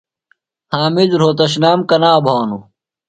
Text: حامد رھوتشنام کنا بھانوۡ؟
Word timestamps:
حامد 0.73 1.09
رھوتشنام 1.21 1.79
کنا 1.89 2.11
بھانوۡ؟ 2.25 2.61